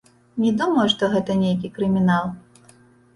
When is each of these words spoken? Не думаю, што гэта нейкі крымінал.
Не 0.43 0.51
думаю, 0.61 0.85
што 0.93 1.09
гэта 1.11 1.35
нейкі 1.41 1.69
крымінал. 1.75 2.25